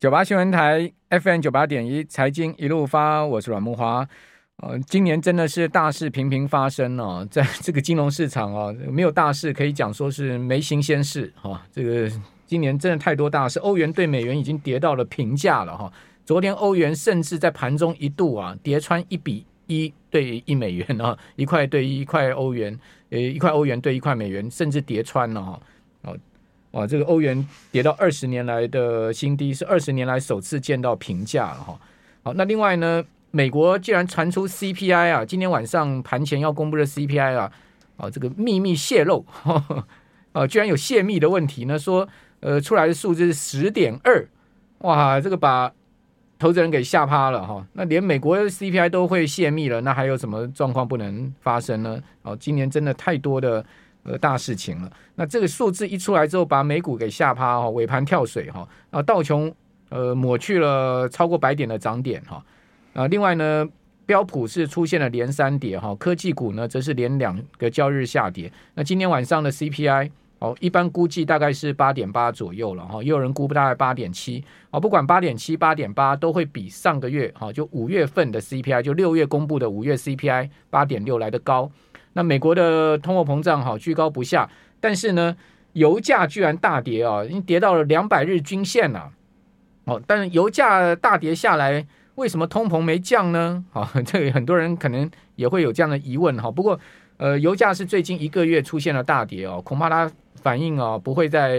[0.00, 4.08] 九八新闻台 FM 九八点一财经一路发，我是阮木华。
[4.58, 11.60] 呃，今年真的是大事频频发生哦， 在这个金融市场啊、哦，没有大事可以讲说是没新鲜事哈、哦。
[11.72, 12.08] 这个
[12.46, 15.92] 今年真的太多大事，欧元对美元已经跌到了平价了哈、
[16.24, 22.78] 昨天欧元甚至在盘中一度啊跌穿一比一对一美元啊，一块对一块欧元，
[23.10, 25.60] 呃，一块欧元对一块美元，甚至跌穿了哈。
[26.78, 26.86] 啊。
[26.86, 31.78] 这个欧元跌到二十年来的新低，是二十年来首次见到平价了哈。
[32.22, 37.52] 好，那另外呢，美国既然传出 CPI 啊，今天晚上盘前要公布的 CPI 啊，
[37.96, 39.24] 啊，这个秘密泄露，
[40.32, 42.08] 啊，居然有泄密的问题呢，说
[42.40, 44.28] 呃出来的数字是十点二，
[44.78, 45.72] 哇，这个把
[46.38, 47.66] 投资人给吓趴了哈。
[47.72, 52.00] 那连美国 CPI 都会泄密了，那还有什么状况不能发生呢？
[52.22, 53.64] 哦，今年真的太多的。
[54.04, 54.90] 呃，大事情了。
[55.16, 58.66] 那这个数字一出来之后，把美股给吓趴哈，尾盘跳水哈。
[58.90, 59.54] 啊，道琼
[59.90, 62.42] 呃抹去了超过百点的涨点哈。
[62.94, 63.68] 啊，另外呢，
[64.06, 68.50] 标普是出现了连三跌哈，科技股呢则是连两个交易日下跌。
[68.74, 70.10] 那今天晚上的 CPI
[70.40, 74.44] 哦，一般估计大概是八点八左右了哈，也有人估不大概八点七。
[74.70, 81.70] 啊，不管八点七、八点八，都会比上个月哈，就五月份的 CPI，就六月公布的五月 CPI 八点六来得高。
[82.12, 84.48] 那美国的通货膨胀哈居高不下，
[84.80, 85.36] 但是呢，
[85.72, 89.10] 油价居然大跌啊，已经跌到了两百日均线了。
[89.84, 93.64] 哦，但是油价大跌下来，为什么通膨没降呢？
[93.72, 96.50] 啊， 这个很多人可能也会有这样的疑问哈。
[96.50, 96.78] 不过，
[97.16, 100.10] 呃，油价是最近一个月出现了大跌哦，恐怕它
[100.48, 101.58] 反应啊不会在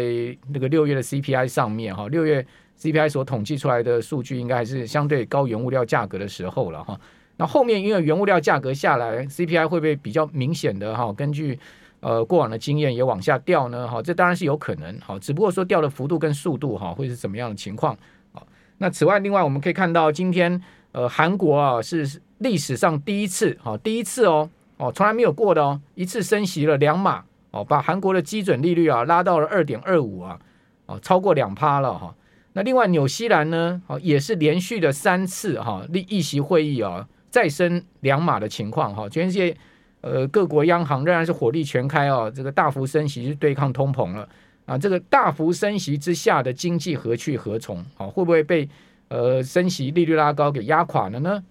[0.51, 2.07] 那个六月的 CPI 上面哈。
[2.07, 2.43] 六月
[2.81, 6.99] CPI 所统计出来的数据应该还是相对高原物料价格的时候了哈。
[7.37, 11.13] 那后面因为原物料价格下来，CPI 会不会比较明显的哈？
[11.13, 11.59] 根据
[11.99, 13.87] 呃过往的经验也往下掉呢？
[13.87, 14.99] 哈，这当然是有可能。
[15.01, 17.95] 好，只不过说掉的幅度跟速度哈，会是怎么样的情况？
[18.33, 18.47] 好，
[18.79, 20.59] 那此外，另外我们可以看到今天
[20.93, 30.39] 呃韩国啊是历史上第一次哈，第一次哦哦从来没有过的哦，一次升息了两码哦，把韩国的基准利率啊拉到了二点二五啊，
[30.85, 32.15] 哦超过两趴了哈。
[32.53, 37.07] 那另外纽西兰呢，哦也是连续的三次哈议议息会议啊。
[37.31, 39.55] 再升两码的情况哈，全世界
[40.01, 44.27] 呃各国央行仍然是火力全开哦，这个大幅升息去对抗通膨了
[44.65, 48.07] 啊，这个大幅升息之下的经济何去何从啊？
[48.07, 48.67] 会不会被
[49.09, 51.43] 呃升息利率拉高给压垮了呢？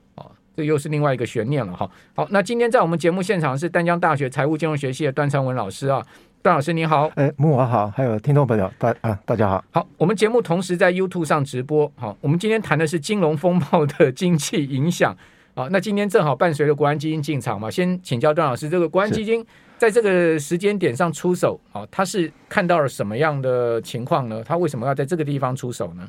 [0.58, 1.88] 啊，这又是另外一个悬念了哈。
[2.16, 6.04] 好，那今天在我们节目现场是丹江大学财务金融学系的段昌文老师啊，
[6.42, 15.16] 段老师你好，哎，慕驊好，还有听众朋友大啊大家好，好，我们节目同时在 YouTube 上直播，好，我们今天谈的是金融风暴的 经济影响。
[15.54, 19.44] 好，那今天正好伴随着国安基金进场嘛，先请教段老师，这个国安基金
[19.76, 24.42] 在这个时间点上出手，好，他是看到了什么样的情况呢？
[24.44, 26.08] 他为什么要在这个地方出手呢？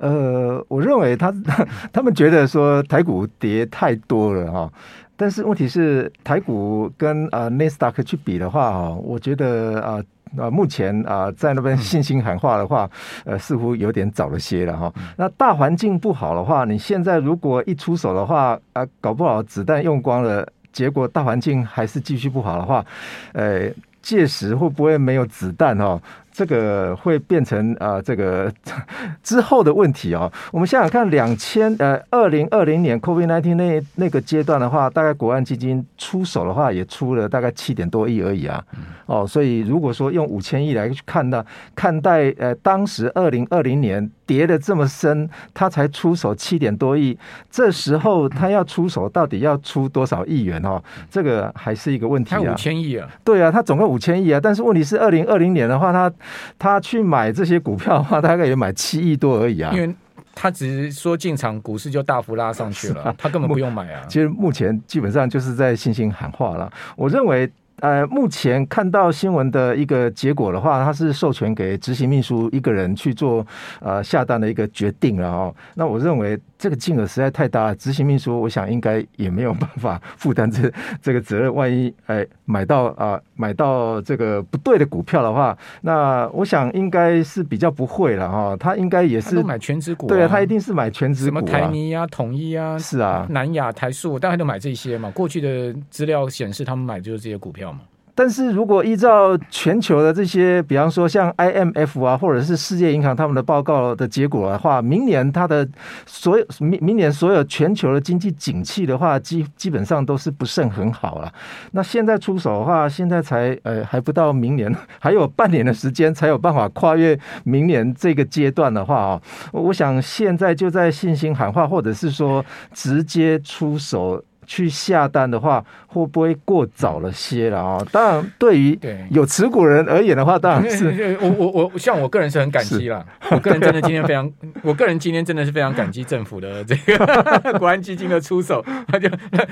[0.00, 1.32] 呃，我认为他
[1.92, 4.72] 他们觉得说台股跌太多了哈，
[5.16, 10.02] 但是问题是台股跟啊纳斯达克去比的话哈，我觉得啊。
[10.38, 12.88] 啊，目前啊，在那边信心喊话的话，
[13.24, 14.92] 呃，似乎有点早了些了哈。
[15.16, 22.86] 那大环境不好的话，你现在如果一出手的话，啊，搞不好子弹用光了，结果大环境还是继续不好的话，
[23.32, 23.68] 呃，
[24.00, 26.00] 届时会不会没有子弹哦？
[26.32, 28.52] 这个会变成啊、呃，这个
[29.22, 30.32] 之后的问题啊、哦。
[30.52, 38.62] 我们想想看，两千呃二零二零年 COVID-19 那那个阶段的话，大概国安基金出手的话，也出了大概七点多亿而已啊。
[39.06, 47.18] 哦，所以如果说用五千亿来去看呢看待呃当时二零二零年跌的这么深，他才出手七点多亿，
[47.50, 50.80] 这时候他要出手到底要出多少亿元哦？
[51.10, 52.52] 这个还是一个问题啊。
[52.52, 53.08] 五千亿啊？
[53.24, 56.12] 对啊，他总共五千亿啊，但是问题是二零二零年的话，他
[56.56, 59.72] 他去买这些股票的话，大概也买七亿多而已啊。
[59.74, 59.92] 因为
[60.32, 64.04] 他只是说进场，股市就大幅拉上去了， 啊、他根本不用买啊。
[64.08, 66.72] 其实目前基本上就是在信心喊话了。
[66.94, 73.46] 我认为，呃，目前看到新闻的一个结果的话，他是授权给执行秘书一个人去做
[73.80, 75.54] 呃下单的一个决定了哦。
[75.74, 76.38] 那我认为。
[76.60, 80.70] 这个金额实在太大，执行秘书我想应该也没有办法负担这
[81.00, 81.54] 这个责任。
[81.54, 88.56] 万一哎买到啊、呃、买到这个不对的股票的话，那我想应该是比较不会了哈。
[88.58, 95.10] 他应该也是买全职股、啊，对啊，他一定是买全职股、啊，什么台泥啊、统一啊，是啊，南亚、台塑，大概都买这些嘛。
[95.12, 97.80] 过去的资料显示，他们买就是这些股票嘛。
[98.20, 105.66] 但是如果依照全球的这些，比方说像 IMF 啊，或者是世界银行他们的报告的结果的话，明年它的
[106.04, 111.32] 所有明明年所有全球的经济景气的话，基基本上都是不甚很好了。
[111.70, 122.44] 那现在出手的话，现在才呃还不到明年，还有半年的时间才有办法跨越明年这个阶段的话啊，我想现在就在信心喊话，或者是说
[122.74, 124.22] 直接出手。
[124.50, 127.86] 去下单的话，会不会过早了些了啊？
[127.92, 128.76] 当然，对于
[129.08, 131.16] 有持股人而言的话，当然是。
[131.22, 133.06] 我我我，像我个人是很感激啦。
[133.30, 134.28] 我个人真的今天非常，
[134.64, 136.96] 我个人今天真的是非常感激政府的这个
[137.60, 139.08] 国安基金的出手，他就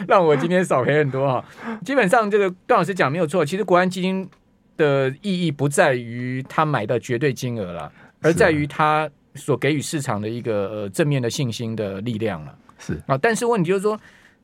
[0.08, 1.44] 让我今天少赔很多哈。
[1.84, 3.44] 基本上，这个段老师讲没有错。
[3.44, 4.28] 其实国安基金
[4.76, 12.52] 的意义不在于他买的绝对金额了，而在于他所给予市场的一个呃正面的信心的力量了。
[12.78, 13.96] 是啊，但是问题就是说。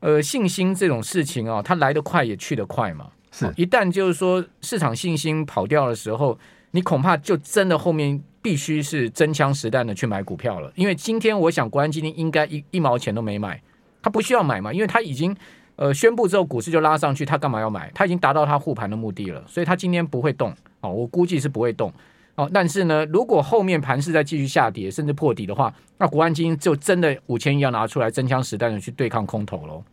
[0.05, 3.07] 呃，信心这种事情啊，它来得快也去得快嘛。
[3.31, 6.37] 是，一旦就是说市场信心跑掉的时候，
[6.69, 10.71] 你恐怕就真的后面必须是真枪实弹的去买股票了。
[10.75, 13.59] 因为今天我想，国安基金应该一一毛钱都没买，
[14.03, 15.35] 他不需要买嘛，因为他已经
[15.75, 17.89] 呃宣布之后，股市就拉上去，他干嘛要买？
[17.95, 21.91] 他已经达到他护盘的目的了，所以他今天不会动哦，我估计是不会动
[22.35, 22.47] 哦。
[22.53, 29.83] 但是呢，如果后面盘势再继续下跌，甚至破底的话，那国安基金就真的五千亿要拿出来真枪实弹的去对抗空头喽。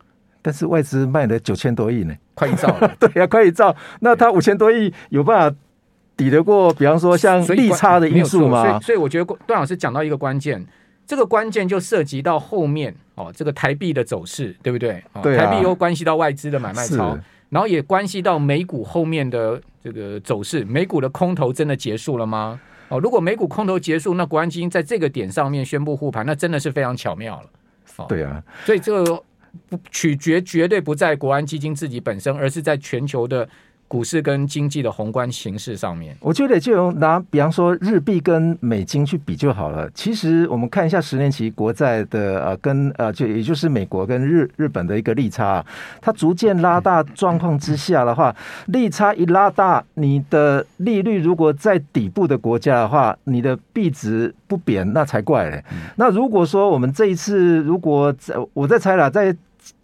[0.43, 2.95] 但是外资卖了九千多亿呢， 快一兆了。
[2.99, 3.75] 对呀、啊，快一兆。
[4.01, 5.57] 那它五千多亿有办法
[6.17, 6.71] 抵得过？
[6.73, 8.63] 比方说像利差的因素吗？
[8.63, 10.63] 所以，所以我觉得段老师讲到一个关键，
[11.07, 15.01] 这个关键就涉及到后面哦，这个台币的走势，对不对？
[15.13, 17.17] 哦、对、啊，台币又关系到外资的买卖潮，
[17.49, 20.65] 然后也关系到美股后面的这个走势。
[20.65, 22.59] 美股的空头真的结束了吗？
[22.89, 27.49] 哦，如果美股空头结束，那国安基金在这个点上面宣布护盘，那真的是非常巧妙了。
[27.95, 29.23] 哦、对啊，所以这个。
[29.69, 33.47] 不取决绝对不在国安基金自己本身，而是在全球的
[33.93, 36.17] 股市跟经济的宏观形势上面。
[36.19, 39.87] 我觉得就用拿比方说日币跟美金去比就好了。
[39.93, 45.63] 其实我们看一下十年期国债的呃跟呃就也就是美国跟日日本的一个利差，
[46.01, 48.35] 它逐渐拉大状况之下的话，
[48.65, 55.63] 利差一拉大，你的利率如果在底部的国家的话，你的币值不贬那才怪嘞。
[55.97, 59.35] 那如果说我们这一次如果在我在猜了在。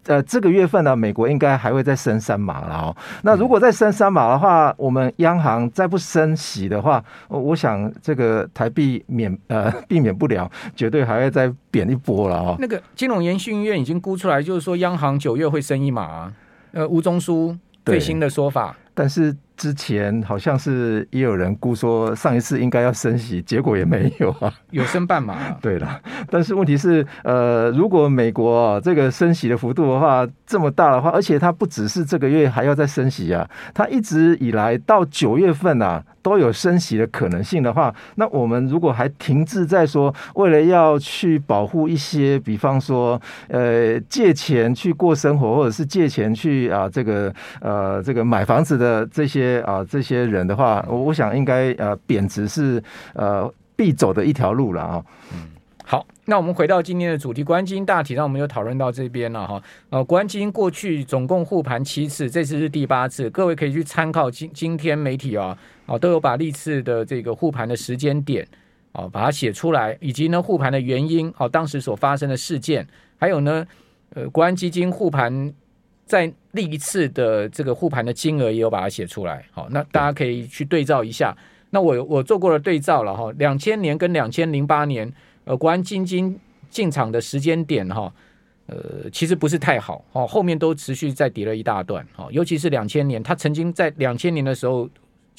[0.06, 2.96] 呃，这个月份呢，美国应该还会再升三码了哦。
[3.22, 12.56] 那如果再升三码的话，我们央行再不升息的话，我想这个台币免呃 避免不了，绝对还会再贬一波了哦。
[12.58, 16.32] 那个金融研训院已经估出来，就是说央行九月会升一码啊。
[16.72, 19.36] 呃，吴中书最新的说法，但是。
[19.60, 25.36] 之前好像是也有人估说上一次应该要升息，结果也没有啊， 有升半码。
[25.60, 49.60] 对了，但是问题是，呃，如果美国啊这个升息的幅度的话这么大的话，而且它不只是这个月还要再升息啊，它一直以来到九月份啊都有升息的可能性的话，那我们如果还停滞在说为了要去保护一些，比方说呃借钱去过生活，或者是借钱去啊这个呃这个买房子的这些。
[49.60, 52.82] 啊，这些人的话，我我想应该呃贬值是
[53.14, 55.04] 呃必走的一条路了啊。
[55.32, 55.48] 嗯，
[55.84, 59.62] 好，那我们回到今天的主题，国安基金大体上我们就讨论到这边了哈。
[59.90, 65.56] 呃，国安基金过去总共护盘七次，这次是第八次，各位可以去参考今今天媒体啊
[65.90, 68.46] 啊都有把历次的这个护盘的时间点
[68.92, 72.86] 啊把它写出来，以及呢护盘的原因啊当时所发生的事件，
[73.18, 73.66] 还有呢
[74.14, 75.52] 呃国安基金护盘。
[76.06, 81.32] 在历一次的这个护盘的金额也有把它写出来，好，那大家可以去对照一下。
[81.70, 85.08] 那我我做过了对照了哈，两千年跟两千零八年，
[85.44, 86.36] 呃，国安基金
[86.68, 88.12] 进场的时间点哈，
[88.66, 94.90] 呃，其实不是太好哦，后面都持续在跌了一大段，哦，尤其是两千年，他曾经在两千年的时候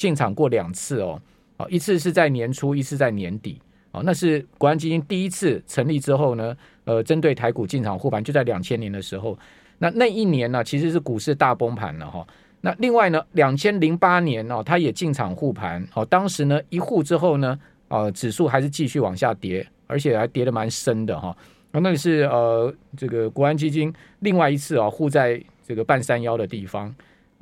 [0.02, 1.22] 进场过两次哦，
[1.58, 3.60] 哦，一次是在年初，一次在年底，
[3.92, 9.38] 哦，那是国安基金第一次成立之后呢，呃，针对台股进场护盘，就在两千年的时候。
[9.78, 12.26] 那那一年呢，其实是股市大崩盘了哈。
[12.62, 16.04] 那另外呢，两千零八年哦，他也进场护盘哦。
[16.04, 17.56] 当时呢，一护之后呢，
[17.86, 21.36] 呃，指数还是继续往下跌，而且还跌得蛮深的哈。
[21.70, 26.92] 那那是呃，这个国安基金另外一次啊护在这个半山腰的地方。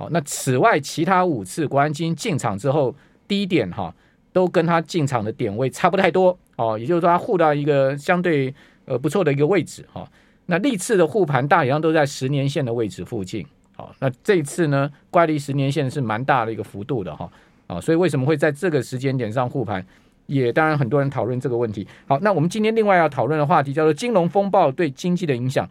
[0.01, 2.95] 哦，那此外其他五次国安基金进场之后，
[3.27, 3.93] 低点哈
[4.33, 8.51] 都跟他进场的点位差不太多哦，也就是说他护到一个相对
[8.85, 10.09] 呃不错的一个位置哈。
[10.47, 17.29] 那历次的护盘大体上都在十年线的位置附近，好，那这一次呢，乖离十年线是蛮大的一个幅度的哈，
[17.67, 19.85] 啊，所以为什么会在这个时间点上护盘，
[20.25, 21.87] 也当然很多人讨论这个问题。
[22.07, 25.69] 好，那我们今天另外要讨论的话题叫做金融风暴对经济的影响。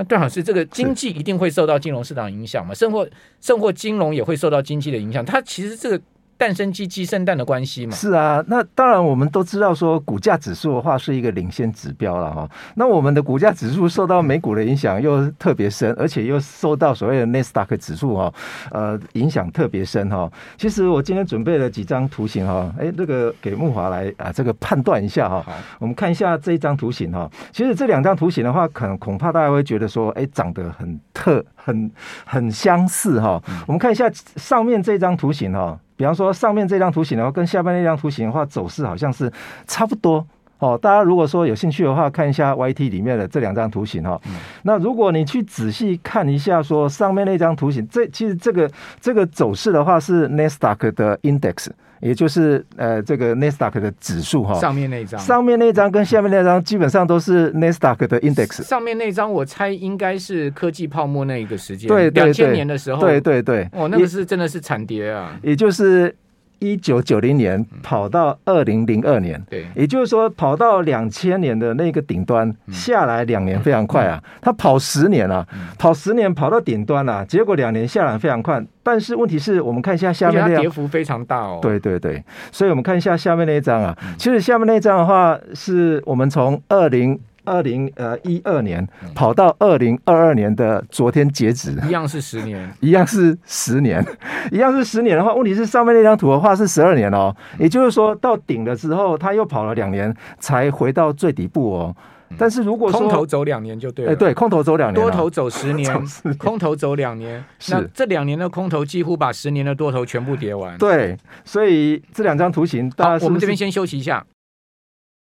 [0.00, 2.74] 那段老师，这个经济一定会受到金融市场影响嘛？
[2.74, 3.06] 甚或
[3.40, 5.22] 甚或金融也会受到经济的影响。
[5.24, 6.00] 它其实这个。
[6.40, 7.94] 蛋生鸡，鸡生蛋的关系嘛？
[7.94, 12.50] 是啊，那当然我们都知道说股价指数的话是一个领先指标了哈。
[12.76, 18.32] 那我们的股价指数受到美股的影响又特别深，而且又受到所谓的纳斯达克指数哈，
[18.70, 20.32] 呃，影响特别深哈。
[20.56, 25.42] 其实我今天准备了几张图形哈，哎，这个给木华来啊，这个判断一下哈。
[25.44, 27.30] 好，我们看一下这一张图形哈。
[27.52, 31.90] 其实这两张图形的话，可能恐怕大家会觉得说，哎，长得很特，很
[32.24, 33.42] 很相似哈。
[33.66, 35.78] 我们看一下上面这张图形哈。
[36.00, 39.30] 比方说，上面这张图形的话，跟下面那张图形的话，走势好像是
[39.66, 40.26] 差不多
[40.60, 40.78] 哦。
[40.80, 44.20] 大家如果说有兴趣的话，看一下 YT 里面的这两张图形哈。
[44.62, 51.66] 那如果你去仔细看一下，说上面那张图形，这其实这个这个走势的话是 Nasdaq 的 Index。
[52.00, 58.62] 也就是呃，这个 Nasdaq 的指数哈，上面那张，上面那张跟下面那张基本上都是 Nasdaq 的 index。
[58.62, 66.16] 上面那张我猜应该是科技泡沫那一个时间，对，两千年的时候，对对对，哦，那个是真的是惨跌啊，也就是。
[66.60, 75.44] 一九九零年跑到二零零二年，对，也就是说跑到两千年的那个顶端下来两年非常快啊，他跑十年啊，
[75.78, 87.18] 跑十年跑到顶端了，结果两年下来非常快，但是问题是我们看一下下面那张，跌幅非常大哦，对对对，所以我们看一下下面那一张啊，其实下面那张的话是我们从二零。
[87.44, 94.04] 二零呃一二年跑到二零二二年的昨天截止，一样是十年， 一样是十年，
[94.52, 101.94] 一样是十年的话，问题是上面那张图的话是十二年哦，也就是说到顶了之后，他又跑了两年才回到最底部哦。
[102.38, 105.92] 但是如果说空头走两年就对了，哎对，空头走两年，多头 走十年，
[106.38, 110.78] 空头走两年，那这两年的空头几乎把十年的多头全部叠完。
[110.78, 114.24] 对，所以这两张图形，大家我们这边先休息一下。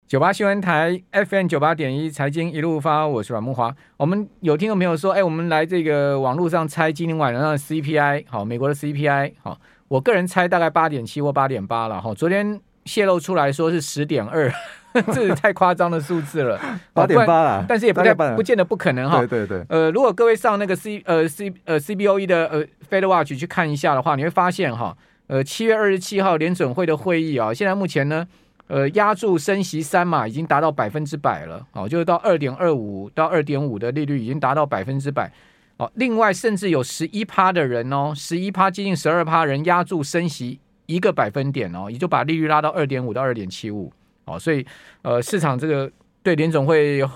[0.08, 3.74] 九八新闻台 FM 九八点一财经一路发，我是阮木华。
[3.98, 12.14] 我们有听众朋友说，哎，我们来这个网络上猜今天晚上的 CPI，好，美国的 CPI，好，我个人猜大概八点七或八点八了，哈。
[12.14, 14.54] 昨天泄露出来说是十点二，
[14.94, 16.60] 这是太夸张的数字了，
[16.94, 19.18] 八点八了，但是也不太不见得不可能哈。
[19.20, 19.66] 对对对。
[19.70, 24.96] 呃，如果各位上那个 C 呃 C 呃 CBOE 的呃 Fed Watch 去看一下的话，你会发现哈，
[25.26, 28.28] 呃，七月二十七号联准会的会议啊，现在目前呢。
[28.74, 35.32] 呃，押注升息三码已经达到百分之百了，哦，就是到二点二五到二点五的利率已经达到百分之百，
[35.78, 43.94] 哦，另外甚至有十一趴的人哦，十一趴接近十二趴人压注升息一个百分点哦，也就把利率拉到二点五到二点七五，
[44.26, 44.66] 哦，所以
[45.04, 45.92] 呃，市场这个
[46.24, 47.08] 对联总会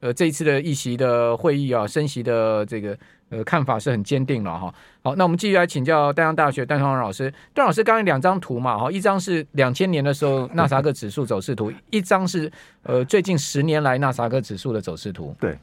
[0.00, 2.98] 呃这一次的议息的会议啊，升息的这个。
[3.30, 4.74] 呃，看法是很坚定了哈。
[5.02, 7.32] 好，那我们继续来请教丹阳大学段崇荣老师。
[7.52, 12.50] 段老师刚才两张图嘛，哈，一张是两千年的时候纳斯达克指数走势图，一张是
[12.82, 15.34] 呃最近十年来纳斯达克指数的走势图。
[15.38, 15.58] 对，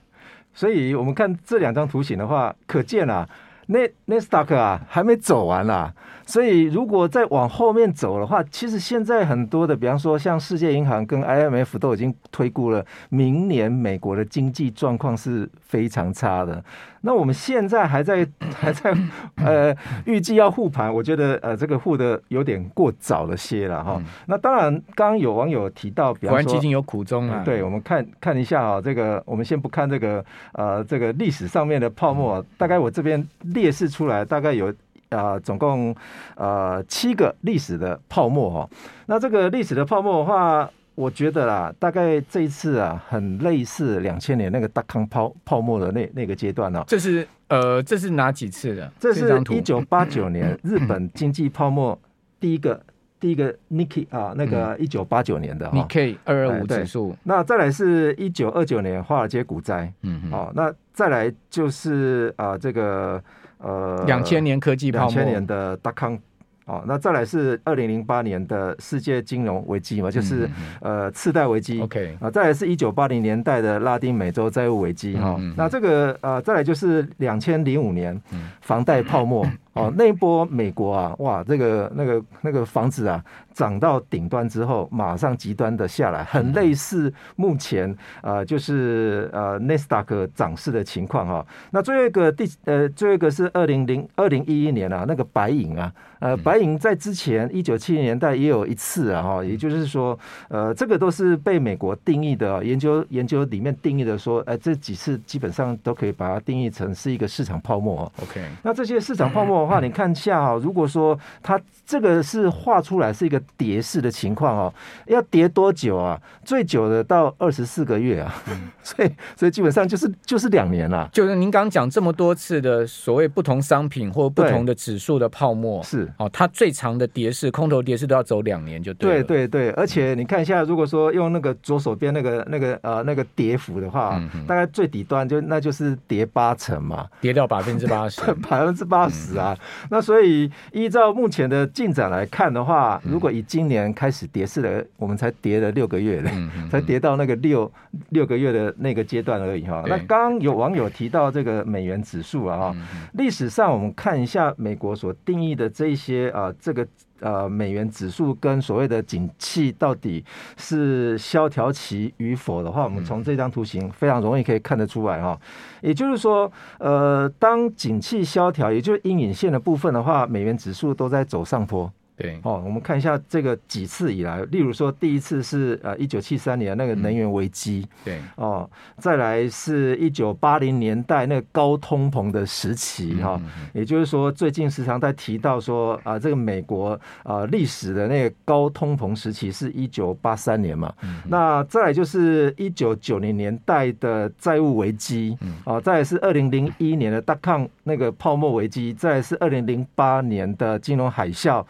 [0.54, 3.28] 所以我们看这两张图形的话，可见啊，
[3.68, 5.94] 那纳斯达克啊还没走完啦。
[6.28, 16.64] 所以，如果再往后面走的话，其实现在很多的，比方说像世界银行跟 IMF 都已经推估了，明年美国的经济状况是非常差的。
[17.02, 18.28] 那我们现在还在
[18.60, 18.92] 还在
[19.36, 24.02] 呃预计要护盘，我觉得呃这个护的有点过早了些了哈。
[24.26, 27.44] 那当然，刚刚有网友提到，比方说基金有苦衷啊。
[27.46, 33.24] 对，我们看看一下啊，这个我们先不看这个呃这个历史上面的泡沫，大概我这边
[33.56, 34.72] 列示出来，大概有。
[35.10, 35.96] 啊、呃，总共
[36.36, 38.70] 呃七个历史的泡沫哈、哦。
[39.06, 46.84] 那这个历史的泡沫的话，我觉得啦，大概这一次啊，很类似两千年那个大康泡泡沫的那那个阶段呢、哦。
[46.88, 48.92] 这是呃，这是哪几次的？
[49.00, 51.98] 这是一九八九年 日本经济泡沫
[52.40, 52.82] 第一个
[53.20, 57.16] 第一个 Nikkei 啊，那个一九八九年的 Nikkei 二二五指数。
[57.24, 63.24] 那再来是一九二九年华尔街股灾，嗯嗯，哦，那再来就是啊、呃、这个。
[63.66, 66.18] 呃，两千年科技泡沫，两千年的大康，
[66.66, 70.48] 哦，那再来是二零零八年的世界金融危机嘛，就是
[70.82, 78.22] 呃次贷危机，OK，啊，再来是一九八零年代的拉丁美洲债务危机，哈，那这个呃，再来就是两千零五年
[78.62, 79.44] 房贷泡沫。
[79.76, 83.22] 哦，那一波美国啊，哇，这个那个那个房子啊，
[83.54, 91.46] 涨到顶端之后，马上极端的下来，很类似目前呃，就是呃纳斯达克涨势的情况哈、哦。
[91.72, 100.18] 那最后一个第呃，最后一个是二零零二零一一年啊，那个白银啊，呃，白银在之前一九七零年代也有一次啊，哈，也就是说，
[100.48, 108.10] 呃，这个都是被美国定义的研究研究里面定义的说，呃，这几次基本上都可以把它定义成是一个市场泡沫。
[108.24, 109.65] OK，那这些市场泡沫。
[109.66, 114.74] 的话，你看一下哦，如果说它这个是画出来是一个跌势的情况哦，
[115.08, 116.20] 要跌多久啊？
[116.44, 118.34] 最久的到二十四个月啊，
[118.84, 121.10] 所以所以基本上就是就是两年了。
[121.12, 126.12] 就是您刚刚讲这么多次的所谓不同商品或不同的指数的泡沫是。
[126.18, 129.24] 哦，它最长的跌势，空头跌势都要走两年就对。
[129.24, 139.55] 对对对，而且你看一下，如果说用那个左手边那个那个呃那个跌幅的话，大概最底端就那就是跌八成嘛，跌掉百分之八十， 百分之八十啊。
[139.90, 146.32] 那所以依照目前的进展来看的话，如果以今年开始跌势的，我们才跌了六个月嘞，
[146.70, 147.72] 才跌到那个六
[148.10, 149.84] 六个月的那个阶段而已哈。
[149.88, 152.76] 那刚刚有网友提到这个美元指数啊哈，
[153.14, 156.88] 历史上我们看一下美国所定义的这些啊这个。
[157.26, 160.24] 呃，美元指数跟所谓的景气到底
[160.58, 165.36] 是萧条期与否的话，我们从这张图形非常容易可以看得出来哈。
[165.82, 171.92] 也就是说，呃，当景气萧条，也就是阴影线的部分的话，美元指数都在走上坡。
[172.18, 172.40] 对。
[172.44, 178.20] 哦，我们看一下这个几次以来，例如说第一次是呃一九七三年那个能源危机，对。
[178.36, 183.40] 哦，再来是一九八零年代那个高通膨的时期哈，
[183.74, 190.94] 也就是说最近时常在提到说啊，这个美国啊历史的那个高通膨时期是一九八三年嘛，
[191.28, 201.64] 那再来就是一九九零年代的债务危机，啊，再来是二零零一年的大抗那个泡沫危机，再来是二零零八年的金融海啸。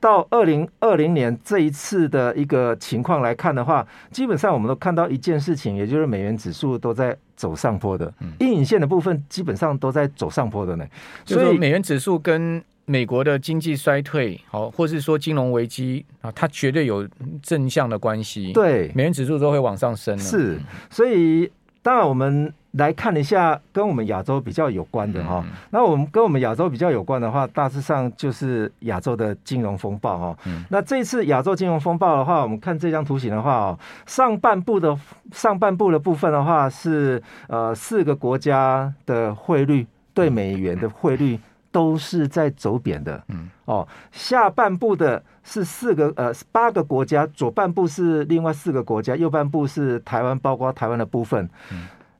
[0.00, 10.86] 到二零二零年这一次的一个情况来看的话，基本上我们都看到一件事情，也就是美元指数都在走上坡的，阴影线的部分基本上都在走上坡的呢。
[11.24, 17.06] 所以美元指数跟美国的经济衰退，好，或是说金融危机啊，它绝对有
[17.42, 18.52] 正向的关系。
[18.54, 20.18] 对，美元指数都会往上升。
[20.18, 21.50] 是，所以
[21.82, 22.52] 当然我们。
[22.72, 30.36] 来看一下跟我们亚洲比较有关的哈，那我们跟我们亚洲比较有关的话，大致上就是亚洲的金融风暴哈。
[30.68, 34.96] 那这次亚洲金融风暴的话，我们看这张图形的话哦，上半部的
[35.32, 51.48] 上半部的部分的话是呃四个国家的汇率对美元的汇率都是在走贬的，嗯哦，下半部的是四个呃八个国家，左半部是另外四个国家，右半部是台湾，包括台湾的部分。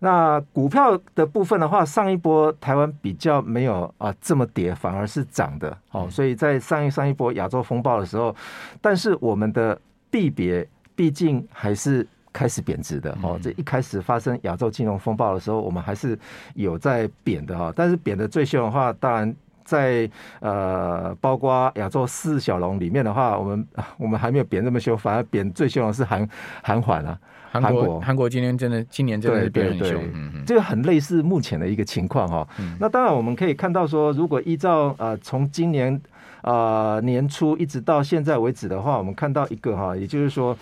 [0.01, 6.07] 那股票的部分的话，上一波台湾比较没有啊这么跌，反而是涨的哦。
[6.09, 8.33] 所以在上一上一波亚洲风暴的时候，
[8.81, 9.77] 但是我们的
[10.09, 10.65] 币别
[10.95, 12.07] 毕竟还是
[12.39, 13.37] 开始贬值的哦。
[13.43, 16.17] 这一开始发生亚洲金融风暴的时候，我们还是
[16.55, 17.73] 有在贬的哈。
[17.75, 19.35] 但是贬的最凶的话，当然
[19.65, 20.09] 在
[20.39, 23.67] 呃，包括亚洲四小龙里面的话，我们
[23.99, 26.29] 我们还没有贬这么凶，反而贬最凶的是韩
[26.63, 27.19] 韩缓啊。
[27.51, 32.47] 韩国韩国今天真的今年真的是贬很凶，这个很类似目前的一个情况哈。
[32.79, 35.99] 那当然我们可以看到说，如果依照呃从今年
[36.43, 40.55] 呃年初一直到现在为止的话，我们看到一个哈，也就是说，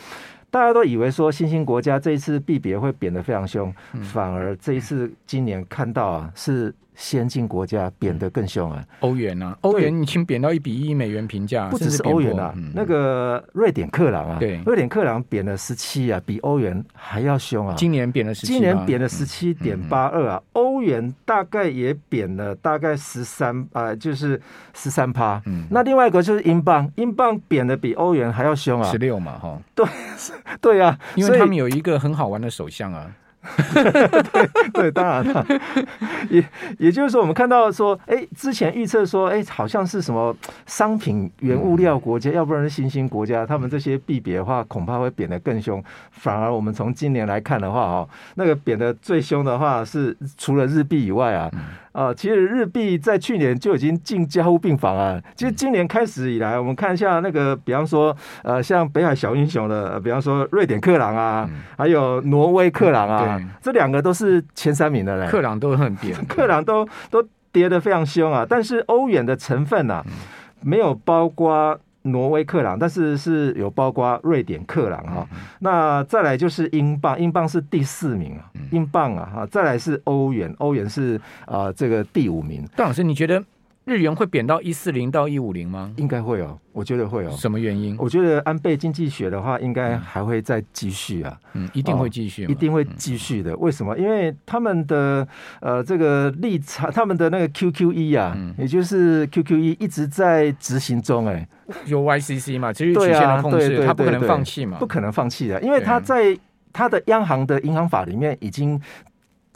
[0.57, 3.71] 大家都以为说新兴国家这一次币别会贬得非常凶，
[4.03, 6.75] 反而这一次今年看到啊是。
[6.97, 8.83] 先进国家贬得更凶啊！
[9.01, 17.75] 欧元啊，欧元已经贬到一比一美元平价，不只是欧元啊，嗯、那个瑞典克朗啊，对，瑞典克朗贬了十七啊，比欧元还要凶啊！
[17.77, 24.41] 今年贬了十七，今年贬了十七点八二啊，欧、嗯、元大概也贬了大概十三啊，就是
[24.73, 25.41] 十三趴。
[25.45, 29.87] 嗯，那另外一个就是英镑，英镑贬的比欧元还要凶啊，十六嘛，哈，对，
[30.63, 33.13] 对啊，因为他们有一个很好玩的首相啊。
[33.75, 35.47] 对对，当然了，
[36.31, 36.45] 也
[36.79, 40.35] 也就是说，我们看到说，哎，之前预测说，哎，好像是什么
[40.67, 45.83] 商品原物料国家，要不然是新兴国家，他们这些币别的话，恐怕会贬得更凶。
[46.11, 51.51] 反而我们从今年来看的话，哦，那个贬得最凶的话，是除了日币以外啊。
[51.97, 55.19] 啊，其实日币在去年就已经进加护病房啊。
[55.35, 65.27] 其实今年开始以来，我们看一下那个，比方说，呃，像北海小英雄的，呃比方说瑞典克朗啊，还有挪威克朗啊，这两个都是前三名的嘞。
[65.31, 68.45] 克朗都很跌， 克朗都都跌得非常凶啊。
[68.47, 70.05] 但是欧元的成分啊，
[70.61, 71.81] 没有包括。
[72.07, 75.29] 挪威克朗，但是是有包括瑞典克朗哈，
[75.61, 82.67] 那再来就是英镑，英镑是第四名啊，英镑啊哈，再来是欧元，欧元是啊这个第五名。
[82.77, 83.43] 段老师，你觉得
[83.87, 85.93] 日元会贬到一四零到一五零吗？
[85.97, 86.59] 应该会哦。
[86.73, 87.97] 我觉得会有、哦、什么原因？
[88.01, 93.57] 我觉得安倍经济学的话，应该还会再继续啊，嗯，一定会继续、哦，一定会继续的。
[93.59, 93.97] 为什么？
[93.97, 95.27] 因为他们的
[95.61, 101.49] 呃这个立场，他们的那个 QQE 啊，嗯、也就是 QQE 一直在执行中，哎，
[101.87, 106.37] 有 YCC 嘛，其实曲线的控制，对啊、对对对对，他不可能放弃嘛，不可能放弃的，因为他在
[106.73, 108.81] 他的央行的银行法里面已经。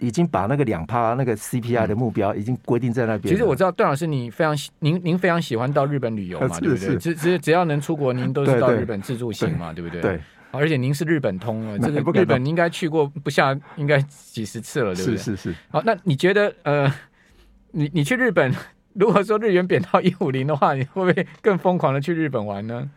[0.00, 3.32] 已经把那个两趴那个 CPI 的目标已经规定在那边。
[3.32, 6.96] 其实我知道段老师你非常喜您您非常喜欢到日本旅游嘛， 对不对？
[6.96, 10.00] 只只只要能出国，您都是到日本自助行嘛，对不对？
[10.00, 10.20] 对。
[10.52, 15.16] 而且您是日本通了，这个日本应该去过不下应该几十次了，对不对？
[15.16, 15.54] 是是是。
[15.70, 16.92] 好，那你觉得呃，
[17.70, 18.52] 你你去日本，
[18.94, 22.90] 如果说日元贬到一五零的话，你会不会更疯狂的去日本玩呢？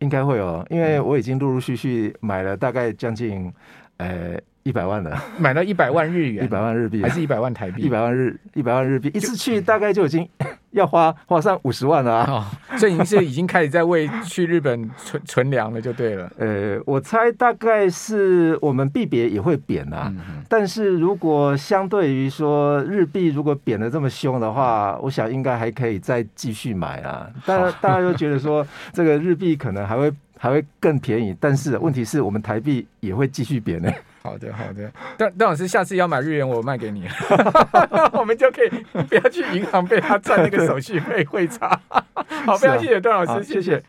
[0.00, 3.50] 应该会哦，因为我已经陆陆续续买了大概将近
[3.96, 4.38] 呃。
[4.62, 7.82] 一百万的，买到一百万日元， 一百万日币，还是一百万台币？
[7.82, 10.28] 一百万日，一百万日币，一次去大概就已经
[10.72, 12.26] 要花花上五十万了啊！
[12.28, 16.30] 哦，所以您是已经开始在为去日本存存粮了，就对了。
[16.38, 27.28] 呃，我猜大概是我们币别也会贬啊，嗯、但是如果相对于说日币如果贬的这么凶的话，我想应该还可以再继续买啊。
[27.46, 33.90] 当然，大家又觉得说这个日币可能还会还会更便宜，但是问题是我们台币也会继续贬呢。
[34.22, 34.90] 好的，好的。
[35.16, 37.08] 邓邓老师，下次要买日元，我卖给你，
[38.12, 38.68] 我们就可以
[39.04, 41.80] 不要去银行被他赚那个手续费汇差。
[42.46, 43.42] 好，非常谢谢邓老师。
[43.42, 43.82] 谢谢。